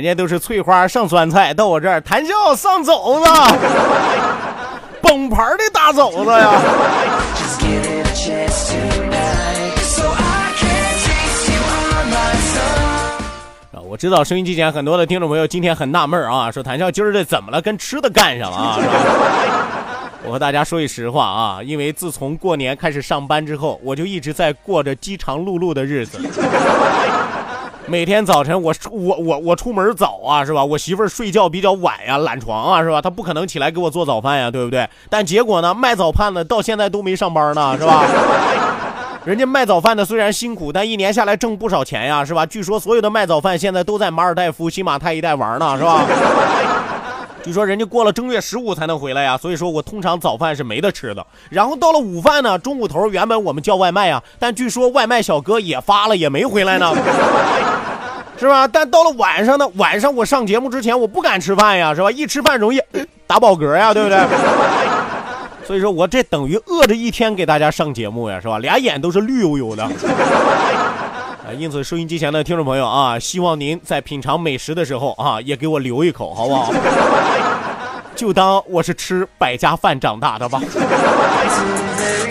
[0.00, 3.30] 人家都是翠花上酸菜，到我这儿谈笑上肘子，
[5.02, 6.52] 崩盘的大肘子呀！
[13.86, 18.78] 我知道收音机前很多的听众朋友今天很纳闷啊，说谭笑今儿这怎么了，跟吃的干上了啊？
[20.24, 26.18] 我和大家说句实话啊，因为自从过年开始上班之后，我就一直在过着饥肠辘辘的日子。
[27.90, 30.64] 每天早晨我我我我出门早啊，是吧？
[30.64, 33.02] 我媳妇儿睡觉比较晚呀，懒床啊，是吧？
[33.02, 34.88] 她不可能起来给我做早饭呀，对不对？
[35.08, 38.04] 但结果呢，卖早饭的到现在都没上班呢， 是吧？
[39.24, 42.46] 人家卖早饭的虽然辛苦，但一年下来挣不少钱呀，是吧？
[42.46, 46.06] 据说所有的卖早饭现在都在马尔代夫、新马泰一带玩呢，是吧？
[47.42, 51.26] 据说人家过了正月十五才能回来呀，所以说我通常早饭是没得吃的。
[51.48, 56.94] 然后到了午饭呢，中午头原本我们叫外卖呀，但据说外卖小哥也发了，也没回来呢，
[58.38, 58.68] 是吧？
[58.68, 62.10] 但到了晚上呢，晚上我上节目之前我不敢吃饭呀，是吧？
[62.10, 62.80] 一吃饭容易
[63.26, 64.18] 打饱嗝呀，对不对？
[65.66, 68.58] 所以说我这等于饿着一天给大家上节目呀，是吧？
[68.58, 69.88] 俩眼都是绿油油的。
[71.46, 76.72] 啊，因此收音机前的听众朋友啊，希望您在品尝美食的时候啊，也给我留一口，好不好？
[78.14, 80.60] 就当我是吃百家饭长大的吧。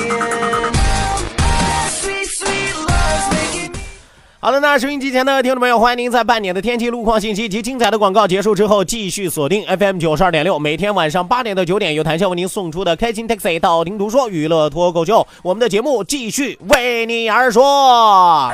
[4.42, 18.50] 好了，那收音机前的听众朋友，欢迎您在半点的天气路况信息及精彩的广告结束之后，继续锁定 FM 九十二点六，每天晚上八点到九点，由谭笑为您送出的开心 Taxi 道听途说娱乐脱口秀，我们的节目继续为你而说。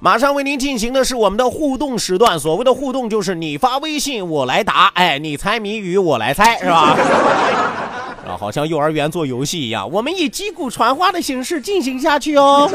[0.00, 6.96] 马上为您进行的是我们的互动时段，所谓的互动就是你发微信我来答，哎，你猜谜语我来猜，是吧？
[8.38, 12.70] 好像幼儿园做游戏一样，我们以击鼓传花的形式进行下去哦。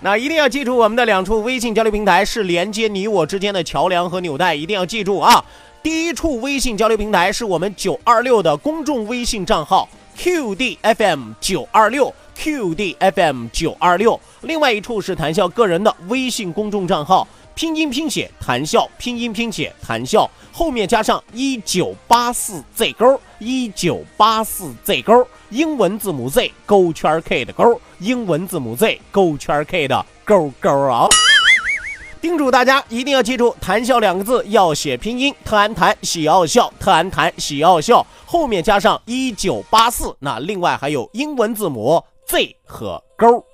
[0.00, 5.44] 那一定要记住，我们的两处微信交流平台是连接你我之间的桥梁和纽带，一定要记住啊。
[5.80, 9.88] 第一处微信交流平台是我们九二六的公众微信账号
[10.18, 17.26] QDFM 九二六 QDFM 九二六，另外一处是谈笑个人的微信公众账号。
[17.54, 31.06] 拼音拼写谈笑，拼音拼写谈笑，后面加上一九八四 Z 勾，一九八四 Z 勾，英文字母 Z 勾圈 K 的勾，英文字母 Z 勾圈 K 的勾勾啊！
[32.20, 43.44] 叮嘱大家一定要记住“谈笑”两个字要写拼音，特安谈喜奥笑，特安谈喜奥笑，后面加上一九八四，那另外还有英文字母 Z 和勾。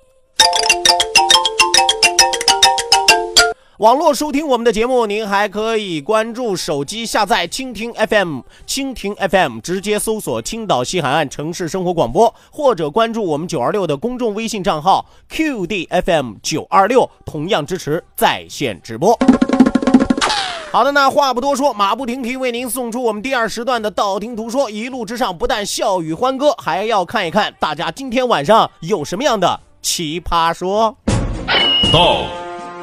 [3.79, 19.17] 网络收听我们的节目，您还可以关注手机下载蜻蜓 FM，蜻蜓 FM 直接搜索青岛西海岸城市生活广播，或者关注我们九二六的公众微信账号 QDFM 九二六，同样支持在线直播。
[20.73, 30.97] 好的，那话不多说，马不停蹄为您送出我们第二时段的道听途说，一路之上不但笑语欢歌，还要看一看大家今天晚上有什么样的奇葩说。
[31.93, 32.48] 到。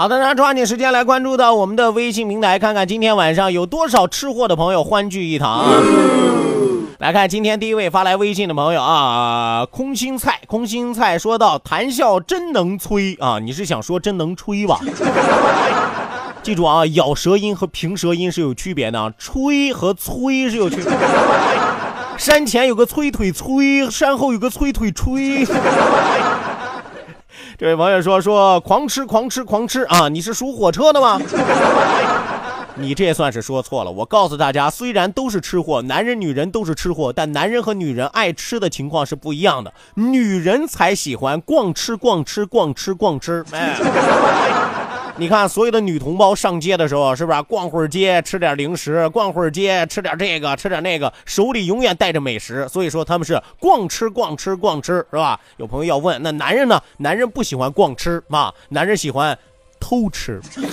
[0.00, 5.66] 好的，那抓紧时间来关注到我们的微信平台，看看今天晚上有多少吃货的朋友欢聚一堂。
[7.00, 14.80] 来看今天第一位发来微信的朋友啊，空心菜，空心菜说到谈笑真能吹啊，你是想说真能吹吧？
[16.42, 20.96] 记住啊，咬舌音和平舌音是有区别的，吹和催是有区别的。
[22.16, 25.46] 山前有个催腿催，山后有个催腿吹。
[27.60, 30.08] 这位网友说说狂吃狂吃狂吃啊！
[30.08, 31.20] 你是属火车的吗？
[32.76, 33.90] 你这算是说错了。
[33.90, 39.74] 我告诉大家，虽然都是吃货，男人女人都是吃货，但男人和女人爱吃的情况是不一样的。
[39.96, 43.76] 女人才喜欢逛吃逛吃逛吃逛吃，哎。
[45.20, 52.66] 你看，所有的女同胞上街的时候，是不是逛会儿街，吃点零食；逛会儿街，吃点这个，吃点那个，手里永远带着美食。
[52.70, 55.38] 所以说他们是逛吃逛吃逛吃，是吧？
[55.58, 56.82] 有朋友要问，那男人呢？
[56.96, 58.50] 男人不喜欢逛吃嘛？
[58.70, 59.38] 男人喜欢
[59.78, 60.40] 偷吃。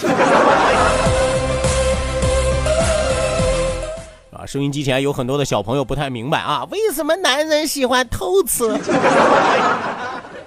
[4.32, 8.64] 啊，收音机前有很多的小朋友不太明白啊，为什么男人喜欢偷吃？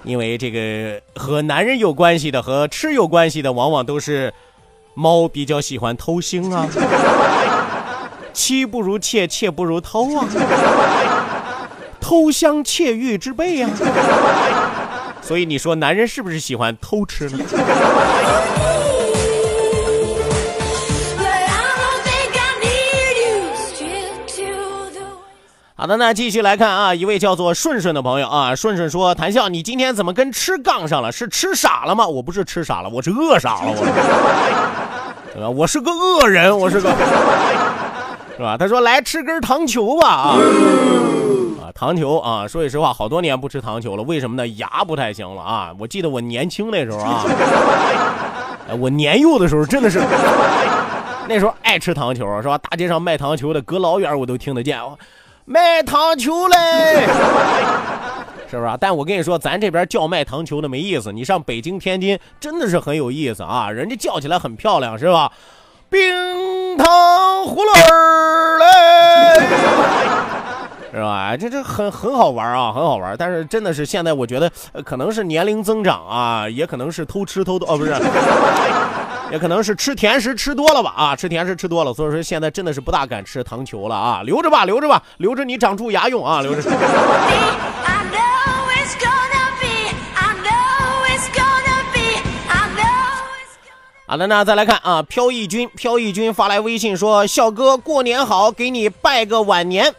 [0.03, 4.33] 因为这个和男人有关系的，和吃有关系的，往往都是
[4.93, 6.67] 猫比较喜欢偷腥啊，
[8.33, 10.27] 妻不如妾，妾不如偷啊，
[11.99, 13.69] 偷香窃玉之辈呀。
[15.21, 17.37] 所以你说男人是不是喜欢偷吃呢？
[25.81, 31.11] 好的，那继续来看啊，一位叫做顺顺的朋友啊，顺顺说：“谭笑，你今天怎么跟吃杠上了？
[31.11, 32.05] 是吃傻了吗？
[32.05, 33.73] 我不是吃傻了，我是饿傻了，
[35.35, 36.91] 我，我是个恶人，我是个，
[38.37, 40.37] 是吧？”他说：“来吃根糖球吧啊
[41.63, 42.47] 啊，糖球啊！
[42.47, 44.47] 说句实话，好多年不吃糖球了，为什么呢？
[44.49, 45.71] 牙不太行了啊！
[45.79, 47.25] 我记得我年轻那时候啊，
[48.79, 49.99] 我年幼的时候真的是，
[51.27, 52.55] 那时候爱吃糖球，是吧？
[52.59, 54.79] 大街上卖糖球的，隔老远我都听得见。”
[55.45, 57.05] 卖糖球嘞，
[58.49, 58.77] 是不是啊？
[58.79, 61.11] 但我跟你说，咱这边叫卖糖球的没意思。
[61.11, 65.31] 你上北京、天津真的是很有意思啊，人家叫起来很漂亮，是吧？
[65.89, 66.87] 冰糖
[67.43, 68.65] 葫芦儿嘞，
[70.93, 71.35] 是吧？
[71.35, 73.15] 这这很很好玩啊，很好玩。
[73.17, 74.49] 但是真的是现在，我觉得
[74.85, 77.93] 可能是年龄增长啊，也可能是偷吃偷的哦，不是。
[79.31, 86.61] 也可能是吃甜食吃多了吧啊，吃甜食吃多了，所以说现在真的是不大敢吃糖球了啊，留着吧，留着吧，留着你长蛀牙用啊，留着。
[94.05, 99.95] 好的，那再来看啊，飘逸君，飘逸君发来微信说：“笑哥，过年好，给你拜个晚年。”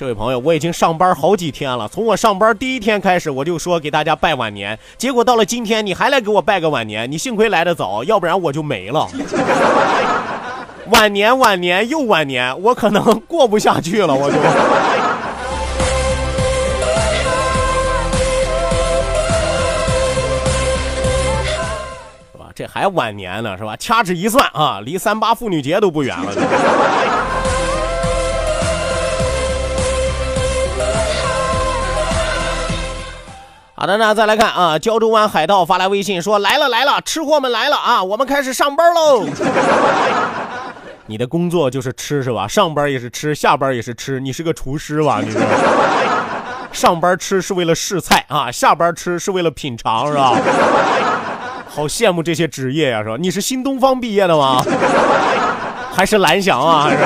[0.00, 1.86] 这位朋友，我已经上班好几天了。
[1.86, 4.78] 从我上班第一天开始，我就说给大家拜晚年。
[4.96, 7.12] 结果到了今天，你还来给我拜个晚年。
[7.12, 9.06] 你幸亏来的早，要不然我就没了。
[10.88, 14.36] 晚年，晚年又晚年，我可能 过不下去了，我就。
[22.32, 22.46] 是吧？
[22.54, 23.76] 这还晚年呢，是吧？
[23.76, 26.32] 掐指一算啊，离三八妇女节都不远了。
[33.80, 39.24] 好的，那再来看啊，胶州湾海盗发来微信说：“来了来了，吃货们来了啊，我们开始上班喽。”
[41.08, 42.46] 你的工作就是吃是吧？
[42.46, 45.22] 上班也是吃，下班也是吃，你是个厨师吧？
[45.24, 45.34] 你
[46.72, 50.36] 上班吃是为了试菜啊，下班吃是为了品尝是吧？
[51.66, 53.16] 好羡慕这些职业呀，是吧？
[53.18, 54.62] 你是新东方毕业的吗？
[55.90, 56.82] 还是蓝翔啊？
[56.82, 56.98] 还是？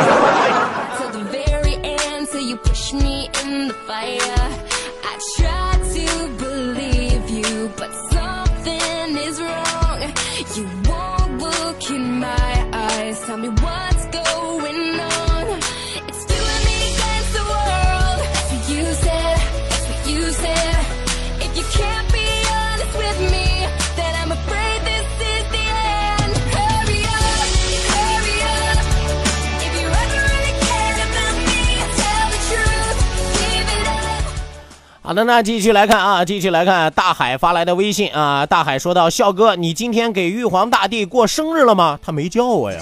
[35.07, 38.47] 好的，那继续来看啊，继续来看大海发来的微信啊。
[38.47, 41.99] 大海说道：“笑哥，你今天给玉皇大帝过生日了吗？
[42.03, 42.79] 他没叫我呀。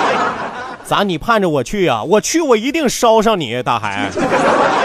[0.86, 2.02] 咋你盼着我去呀？
[2.02, 3.62] 我去，我一定捎上你。
[3.62, 4.08] 大海，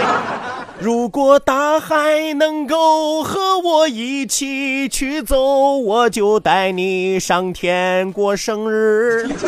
[0.78, 9.26] 如果大海能够和我一起去走，我就带你上天过生日，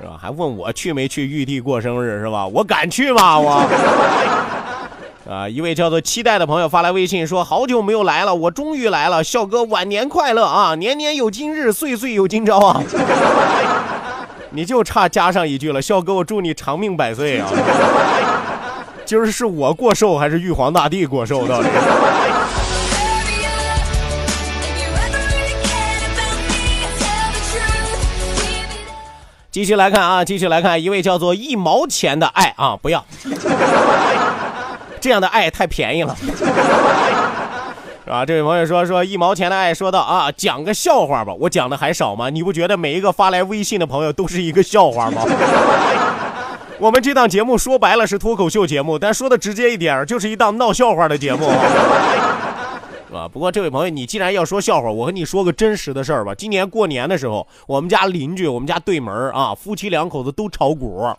[0.00, 0.16] 是吧？
[0.18, 2.46] 还问我去没去玉帝过生日是吧？
[2.46, 3.38] 我敢去吗？
[3.38, 3.62] 我。”
[5.32, 12.82] 啊，一位叫做期待的朋友发来微信说：“好久没有来了，我终于来了，笑哥晚年快乐啊，年年有今日，岁岁有今朝啊。
[14.52, 17.48] ”你就差加上一句了，笑哥，我祝你长命百岁啊！
[19.06, 21.48] 今儿是我过寿还是玉皇大帝过寿？
[21.48, 21.68] 到底？
[29.50, 33.02] 继续来看啊，继续来看一位叫做一毛钱的爱啊，不要，
[35.02, 36.14] 这样的爱太便宜了，
[38.04, 38.24] 是吧？
[38.24, 42.30] 这位朋友说说一毛钱的爱，说到啊，讲个笑话吧，我讲的还少吗？
[42.30, 45.22] 你不觉得每一个发来微信的朋友都是一个笑话吗？
[46.78, 51.48] 我们这档节目说白了是脱口秀节目，但说的直接一点，就是一档闹笑话的节目。
[53.12, 56.32] 啊，不过这位朋友，你既然要说笑话，我和你说个真实的事儿吧。
[56.32, 61.12] 今年过年的时候，我们家邻居，我们家对门啊，夫妻两口子都炒股，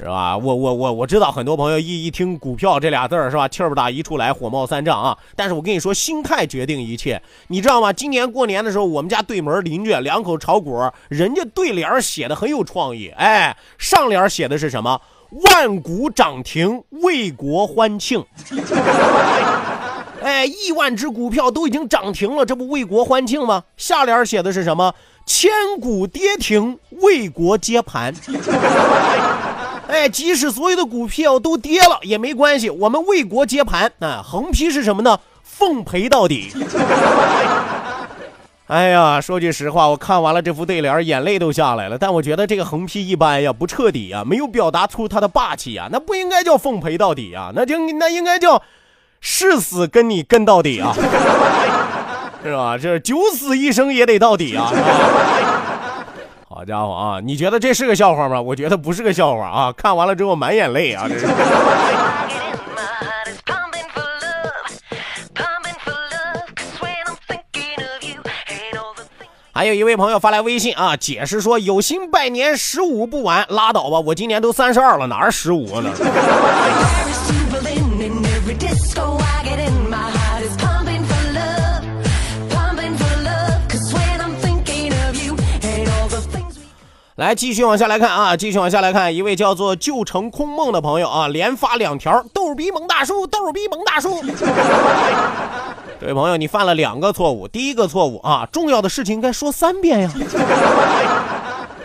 [0.00, 0.34] 是吧？
[0.34, 5.14] 我我我我知道很多朋友一一听股票这俩字儿是吧，气儿不打一处来，火冒三丈啊。
[5.36, 7.92] 但是我跟你说，心态决定一切，你知道吗？
[7.92, 10.80] 今年过年的时候，我们家对门邻居两口炒股，
[11.10, 14.98] 人家对联写的很有创意，哎，上联写的是什么？
[15.44, 18.24] 万股涨停，为国欢庆。
[20.22, 23.64] 哎，亿万只股票都已经涨停了，这不为国欢庆吗？
[23.76, 24.94] 下联写的是什么？
[25.26, 28.14] 千股跌停，为国接盘。
[29.90, 34.22] 哎，即使所有的股票都跌了也没关系，我们为国接盘啊！
[34.24, 35.18] 横批是什么呢？
[35.42, 36.52] 奉陪到底。
[38.68, 41.98] 哎呀，说句实话，我看完了这副对联，眼泪都下来了。
[41.98, 48.62] 但我觉得这个横批一般呀，不彻底呀，没有表达出他的霸气呀，那不应该叫奉陪到底啊，那就那应该叫。
[49.22, 50.96] 誓死跟你跟到底啊，
[52.42, 52.78] 是吧？
[52.78, 54.72] 这九死一生也得到底啊！
[56.60, 57.20] 好家伙啊！
[57.24, 58.38] 你觉得这是个笑话吗？
[58.38, 59.72] 我觉得不是个笑话啊！
[59.74, 61.06] 看完了之后满眼泪啊！
[61.08, 61.26] 这是。
[69.52, 73.98] 还有一位朋友发来微信啊，解释说有心拜年十五不晚，拉倒吧！
[73.98, 75.90] 我今年都三十二了，哪儿十五呢？
[87.20, 94.24] 来，继续往下来看啊，继续往下来看，一位叫做旧城空梦的朋友啊，连发两条，逗逼萌大叔，逗逼萌大叔。
[96.00, 100.10] 这位朋友，你犯了两个错误，第一个错误啊，重要的事情应该说三遍呀。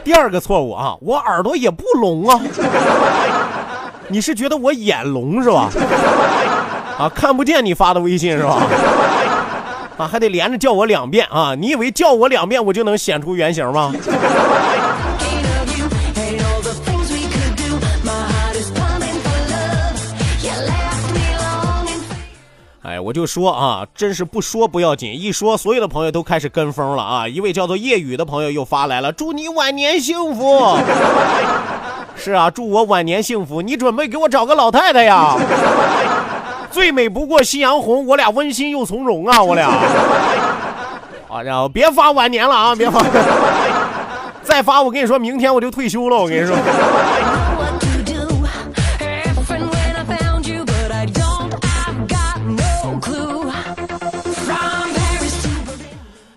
[0.05, 2.39] 第二个错误啊，我耳朵也不聋啊。
[4.07, 5.69] 你是觉得我眼聋是吧？
[6.97, 8.61] 啊，看不见你发的微信是吧？
[9.97, 11.55] 啊，还得连着叫我两遍啊！
[11.55, 13.93] 你以为叫我两遍我就能显出原形吗？
[23.05, 27.27] 我就说啊，真是不说不要紧，一说所有的朋友都开始跟风了啊！
[27.27, 30.75] 一位叫做夜雨的朋友又发来了，祝你晚年幸福。
[32.17, 33.61] 是啊，祝我晚年幸福。
[33.61, 35.37] 你准备给我找个老太太呀？
[36.71, 39.69] 最美不过夕阳红，我俩温馨又从容啊，我俩。
[41.27, 43.05] 好家伙，别发晚年了啊，别发，
[44.41, 46.57] 再发我跟你说，明天我就退休了，我跟你说。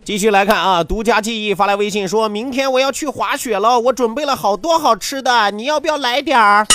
[0.09, 6.67] 继续来看啊，独家记忆发来微信说，明天我要去滑雪了，我准备了好多好吃的，你要不要来点儿？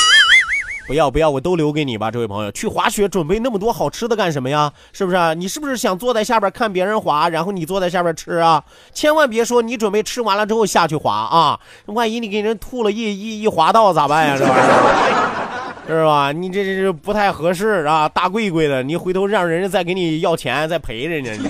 [0.85, 2.51] 不要不要，我都留给你吧，这位朋友。
[2.51, 4.71] 去滑雪准备那么多好吃的干什么呀？
[4.91, 5.33] 是不是？
[5.33, 8.63] 你是不是想坐在下边看别人滑，然后你坐在下边吃啊？
[8.93, 11.59] 千万别说你准备吃完了之后下去滑啊！
[11.87, 14.35] 万一你给人吐了一一一滑道咋办呀？
[14.37, 16.31] 这玩意儿 是吧？
[16.31, 18.07] 你这这这不太合适啊！
[18.07, 21.31] 大贵贵的，你回头让人家再给你要钱，再赔人家。
[21.31, 21.49] 你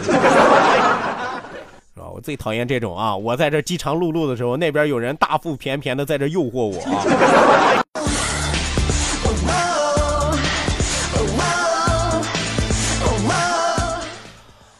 [2.13, 3.15] 我最讨厌这种啊！
[3.15, 7.01] 我在这饥肠辘辘的时候，那边有人大腹便便的在这诱惑我啊！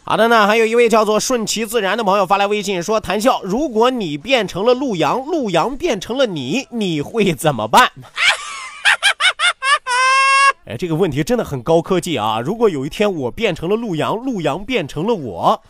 [0.03, 7.91] 好的呢，还有一位叫做顺其自然的朋友发来微信说：“谈笑，如果你变成了陆阳，陆阳变成了你，你会怎么办？”
[10.69, 12.39] 哎，这个问题真的很高科技啊！
[12.39, 15.63] 如果有一天我变成了陆阳，陆阳变成了我。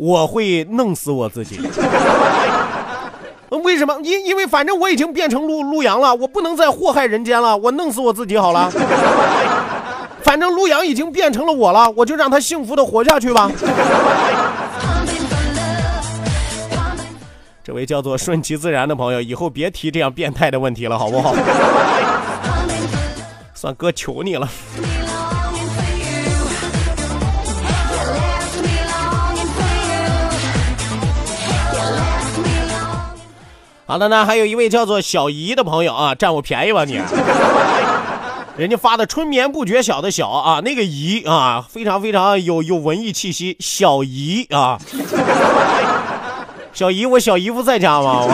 [0.00, 1.60] 我会弄死我自己，
[3.62, 3.94] 为什么？
[4.02, 8.72] 因因为反正我已经变成陆陆阳了，我不能再祸害人间了，我弄死我自己好了。
[10.24, 13.50] 反正陆阳已经变成了我了，我就让他幸福的活下去吧。
[17.62, 21.34] 这位叫做顺其自然的朋友，以后别提这样变态的问题了，好不好？
[23.52, 24.48] 算哥求你了。
[33.90, 37.00] 好的呢，还有一位叫做小姨的朋友啊，占我便宜吧你？
[38.56, 44.78] 人家发的春眠不觉晓的晓啊，那个姨啊，非常非常有有文艺气息，小姨啊，
[46.72, 48.28] 小姨，我小姨夫在家吗？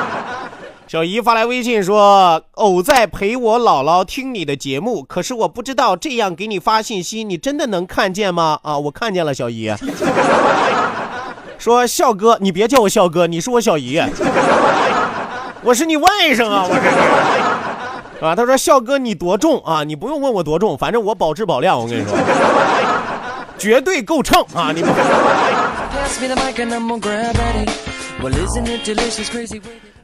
[0.88, 9.70] 小姨发来微信说：“偶在陪我姥姥听你的节目，可是我不知道这样给你发信息，你真的能看见吗？”啊，我看见了，小姨。
[11.60, 14.00] 说笑哥，你别叫我笑哥，你是我小姨，
[15.62, 18.24] 我是你外甥啊，我是。
[18.24, 19.84] 啊，他说笑哥你多重啊？
[19.84, 22.16] 你不用问我多重，反正我保质保量，我跟你说，
[23.58, 24.72] 绝对够称啊！
[24.74, 24.90] 你们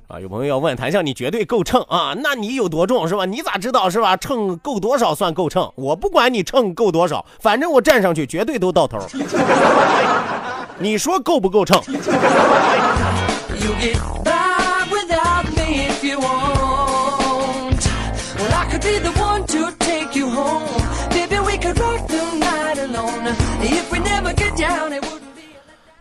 [0.08, 2.14] 啊，有朋友要问谭笑，你绝对够称啊？
[2.22, 3.24] 那你有多重是吧？
[3.24, 4.14] 你咋知道是吧？
[4.18, 5.72] 称够多少算够称？
[5.74, 8.98] 我不管你称够多少，反正我站上去绝对都到头。
[10.78, 11.82] 你说够不够秤？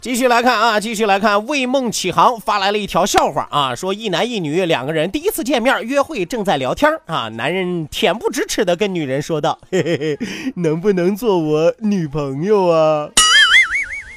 [0.02, 10.20] 继续来看啊，继续来看，为梦启航发来了一条笑话啊，说一男一女两个人第一次见面约会，正在聊天啊，男人恬不知耻的跟女人说道：“嘿嘿嘿，
[10.58, 13.10] 能不能做我女朋友啊？”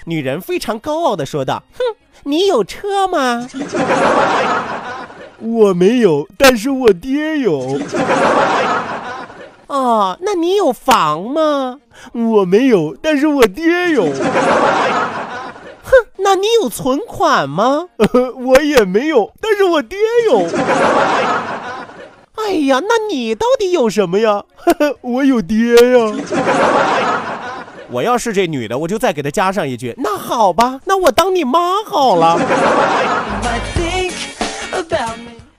[0.09, 1.85] 女人非常高傲的说道：“哼，
[2.25, 3.47] 你有车吗？”
[5.38, 7.79] 我没有，但是我爹有。
[9.67, 11.79] 哦，那你有房吗？
[12.12, 14.05] 我没有，但是我爹有。
[14.05, 17.88] 哼，那你有存款吗？
[18.47, 20.47] 我也没有，但是我爹有。
[22.37, 24.42] 哎呀，那你到底有什么呀？
[25.03, 26.14] 我有爹呀。
[27.90, 32.38] 我要是这女的，我就再给她加上一句：那好吧，那我当你妈好了。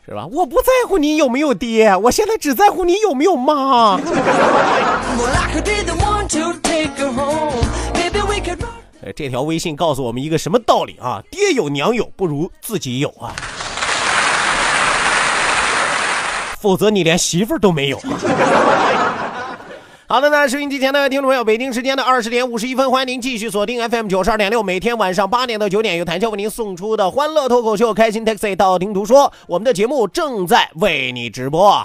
[0.05, 0.25] 是吧？
[0.31, 3.99] 我不在乎你有没有爹，我现在只在乎你有没有妈。
[9.15, 11.21] 这条微信告诉我们一个什么道理啊？
[11.31, 13.33] 爹有娘有，不如自己有啊，
[16.59, 19.08] 否则你连媳妇都没有啊。
[20.11, 31.83] 好的，那收音机前的听众朋友，北京时间的二十点五十一分，欢迎您继续锁定 FM 九十二点六，每天晚上八点到九点，由谭笑为您送出的欢乐脱口秀《开心 Taxi》，道听途说，我们的节目正在为你直播。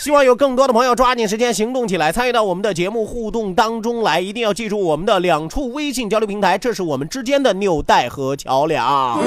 [0.00, 4.18] 希望有更多的朋友抓紧时间行动起来，参与到我们的节目互动当中来。
[4.18, 9.20] 一定要记住我们的两处微信交流平台，这是我们之间的纽带和桥梁。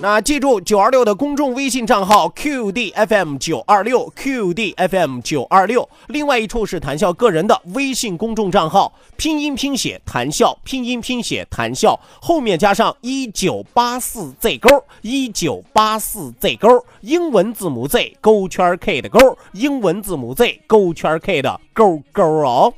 [0.00, 19.38] 那记住九二六的公众微信账号 QDFM 九二六 QDFM 九二六，另外一处是谈笑个人的微信公众账号，拼音拼写谈笑，拼音拼写谈笑，后面加上一九八四 Z 勾，一九八四 Z 勾，英文字母 Z 勾圈 K 的勾。
[19.52, 22.72] 英文字母 Z 勾圈 K 的勾勾哦，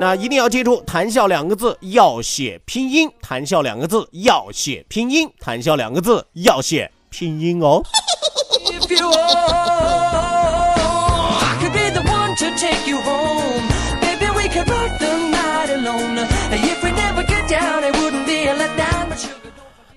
[0.00, 7.82] 那一定要记住“谈笑”两个字要写拼音，“谈笑”两个字要写拼音，“谈笑”两个字要写拼音哦。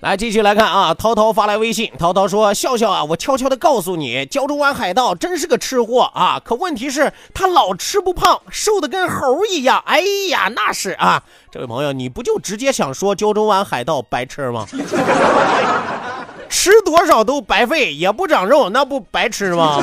[0.06, 9.82] 来继续来看啊，涛涛发来微信，涛涛说：“笑笑啊，我悄悄的告诉你，胶州湾海盗真是个吃货啊，可问题是他老吃不胖，瘦的跟猴一样。
[9.84, 14.64] 哎呀，那是啊，这位朋友，你不就直接想说胶州湾海盗白吃吗？
[16.48, 19.82] 吃多少都白费，也不长肉，那不白吃吗？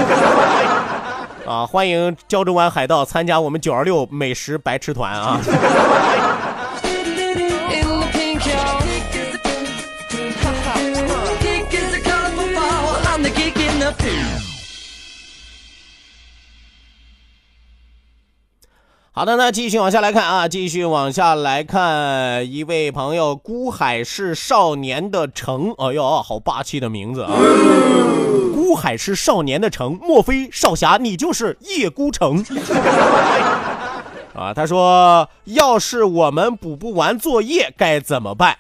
[1.45, 5.38] 啊，欢迎胶州湾海盗参加我们九二六美食白吃团啊！”
[19.15, 27.31] 好的，那继续往下来看啊，继续往下来看一位朋友，孤海市少年的城，哎呦，好霸气的名字啊！
[28.55, 32.43] 孤海市少年的城，莫非少侠你就是叶孤城？
[34.33, 38.57] 啊，他说，要是我们补不完作业该怎么办？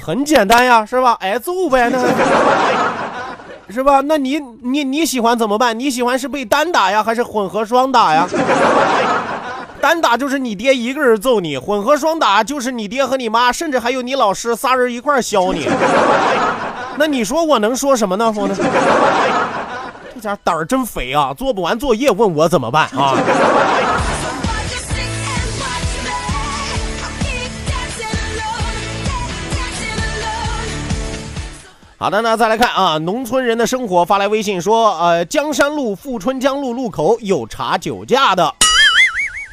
[0.00, 1.14] 很简单呀，是吧？
[1.14, 1.98] 挨揍呗，那
[3.70, 4.00] 是吧？
[4.04, 5.78] 那你你你喜欢怎么办？
[5.78, 8.26] 你喜欢是被单打呀，还是混合双打呀？
[9.80, 15.66] 单打就是你爹一个人揍你，混合双打就是你爹和你妈，甚至还有你老师仨人一块削你。
[16.98, 18.30] 那你说我能说什么呢？
[18.36, 18.54] 我呢？
[20.14, 21.32] 这家胆儿真肥啊！
[21.32, 23.16] 做不完作业问我怎么办啊？
[32.00, 38.42] 好的，那再来看啊，农村人的生活发来微信说，呃，江山路富春江路路口有查酒驾的。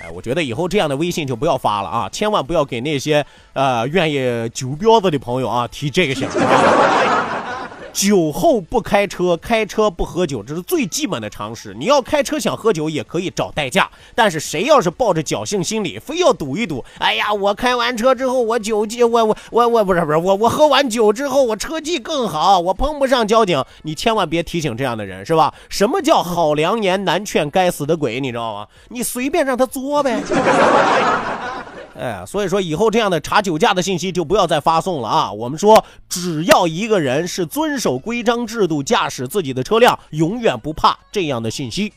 [0.01, 6.25] 哎，我觉得以后这样的微信就不要发了啊，千万不要给那些呃愿意酒标子的朋友啊提这个醒。
[7.97, 11.73] 酒后不开车，开车不喝酒，这是最基本的常识。
[11.73, 25.51] 你要开车想喝酒也可以找代驾，但是谁要是抱着侥幸心理，非要赌一赌，哎呀，我开完车之后我酒技，我我我我不是不是我我喝完酒之后我车技更好，我碰不上交警，你千万别提醒这样的人，是吧？
[25.67, 28.67] 什么叫好良言难劝该死的鬼，你知道吗？
[28.89, 30.21] 你随便让他作呗。
[32.07, 35.29] 哎，所以说以后这样的查酒驾的信息就不要再发送了啊！
[35.29, 41.91] 我们说，只要一个人是遵守规章制度驾驶自己的车辆，永远不怕这样的信息。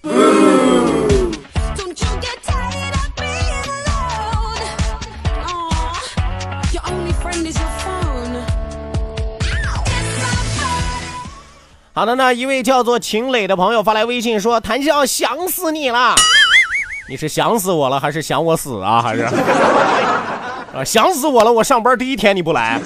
[11.93, 16.17] 好的，那一位叫做秦磊的朋友发来微信说：“谭笑想死你了。”
[17.11, 19.03] 你是想死我了，还是想我死啊？
[19.03, 19.23] 还是
[20.73, 21.53] 啊，想死我了！
[21.53, 22.81] 我上班第一天你不来，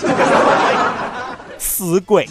[1.58, 2.26] 死鬼！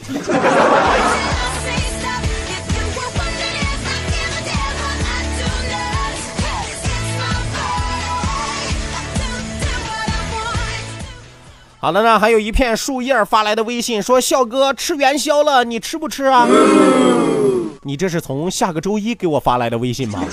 [11.80, 16.48] 好的呢，还有一片树叶发来的微信说：“笑哥吃元宵了，你吃不吃啊？”
[17.86, 20.24] 你这是从下个周一给我发来的微信吗？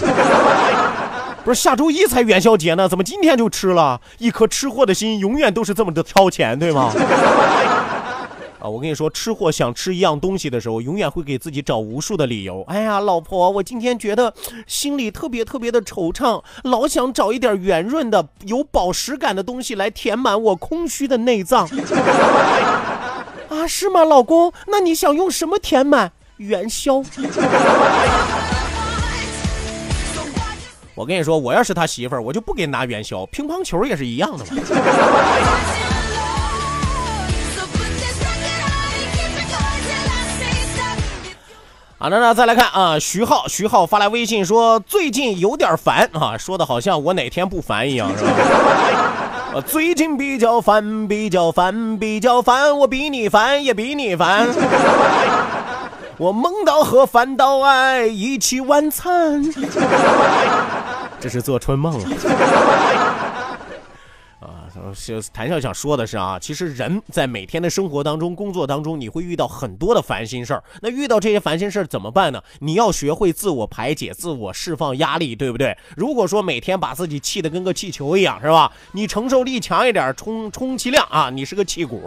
[1.44, 4.00] 不是下周一才元宵节呢，怎么今天就吃了？
[4.18, 6.92] 一颗吃货的心永远都是这么的超前，对吗？
[8.60, 12.62] 啊，我跟你说，吃货想吃一样东西的时候，永远会给自己找无数的理由。
[12.68, 14.34] 哎呀，老婆，我今天觉得
[14.66, 21.66] 心里特别特别的惆怅，老想找一点圆润的、有饱食感的东西来填满我空虚的内脏。
[23.48, 24.52] 啊，是吗，老公？
[24.66, 27.02] 那你想用什么填满元宵？
[31.00, 34.50] 我跟你说，我要是他媳妇儿，我就不给你拿元宵，乒乓球也是一样的嘛。
[41.96, 48.22] 好的，那再来看啊，徐浩，徐浩发来微信说最近有点烦啊，说的好像我哪天不烦一样，是
[49.56, 49.62] 吧？
[49.66, 54.46] 最近比较烦，比较烦，比较烦，我比你烦也比你烦。
[56.20, 59.42] 我梦到和范岛爱一起晚餐。
[61.18, 62.04] 这是做春梦了。
[64.94, 70.64] 是谭笑想说的是啊，其实人在每天的生活当中、工作当中，你会遇到很多的烦心事儿。
[70.80, 72.42] 那遇到这些烦心事儿怎么办呢？
[72.60, 75.76] 你要学会自我排解、自我释放压力，对不对？
[75.96, 78.70] 如果说每天把自己气得跟个气球一样，是吧？
[78.92, 81.98] 你承受力强一点，充 充其量啊，你是个气鼓；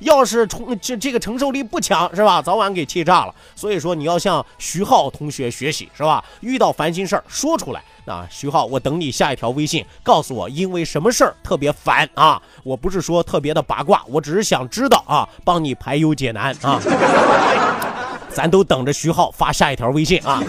[0.00, 2.40] 要是充这这个承受力不强，是吧？
[2.40, 3.34] 早晚给气炸了。
[3.54, 6.24] 所以说你要向徐浩同学学习，是吧？
[6.40, 7.82] 遇到烦心事儿说出来。
[8.04, 12.31] 啊，徐浩，我等你下一条微信，告诉我因为什么事儿特别烦啊？
[12.62, 16.80] 我不是说特别的八卦，我只是想知道啊，帮你排忧解难啊。
[18.30, 20.42] 咱都等着徐浩发下一条微信啊。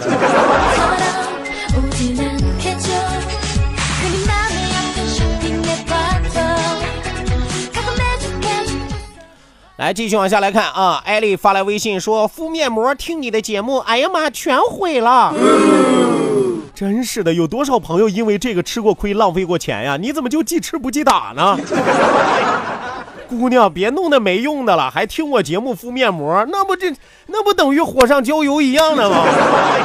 [9.76, 11.02] 来，继续往下来看啊。
[11.04, 15.34] 艾丽发来微信说敷面膜听你的节目，哎呀妈，全毁了。
[15.36, 19.96] 嗯真是的，有多少朋友因为这个吃过亏、浪费过钱呀？
[19.96, 21.56] 你怎么就记吃不记打呢？
[23.28, 26.92] 姑娘，别弄那没用的了，还听我节目敷面膜，那不这
[27.28, 29.24] 那不等于火上浇油一样的吗？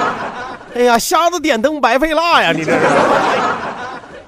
[0.76, 2.52] 哎呀，瞎子点灯，白费蜡呀！
[2.52, 2.80] 你这是。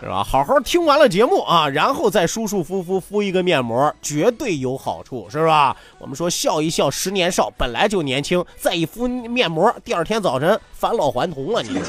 [0.01, 0.23] 是吧？
[0.23, 5.77] 好好听完了节目啊，然后再舒舒服服敷一个面膜，绝对有好处，是吧？
[5.99, 11.79] 我们说笑一笑十年少，本来就年轻，再一敷面膜，第二天早晨返老还童了，你。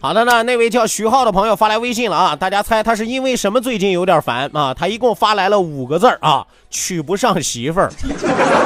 [0.00, 4.72] 好的呢，那位叫徐浩的朋友发来微信了啊，大家猜他是因为什么最近有点烦啊？
[4.72, 7.90] 他一共发来了五个字啊，娶不上媳妇儿。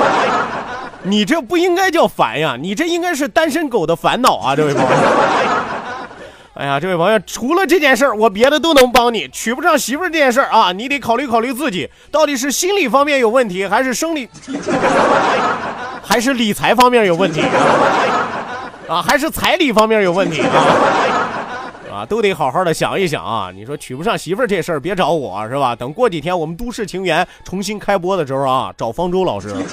[1.03, 4.89] 你这不应该叫烦呀，你这应该是单身狗的烦恼啊，这位朋友。
[6.55, 9.27] 哎呀，这位朋友，除了这件事儿，我别的都能帮你。
[9.33, 14.29] 娶不上媳妇儿这件事儿啊，你得考虑考虑自己，到底是心理方面有问题，还是生理，
[16.03, 17.41] 还是理财方面有问题？
[18.87, 20.67] 啊，还是彩礼方面有问题啊？
[22.05, 23.51] 都得好好的想一想啊。
[23.55, 25.75] 你说娶不上媳妇儿这事儿，别找我是吧？
[25.75, 29.55] 等过几天我们《都市情缘》重新开播的时候啊，找方舟老师。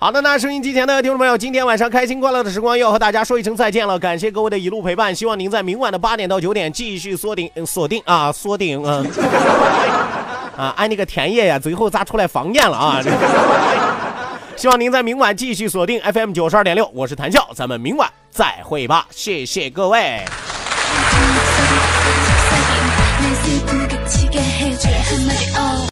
[0.00, 9.04] 好的，那收音机前的听众朋友，今天晚上开心快乐的时光要和大家说一声再见了，感谢各位的一路陪伴，希望您在明晚的八点到九点继续锁定锁定啊锁定嗯
[10.56, 13.02] 啊，按那个田野呀，最后咋出来方言了啊？
[14.58, 20.24] 希望您在明晚继续锁定 FM 九十二点六，我是谭笑，咱们明晚再会吧，谢谢各位。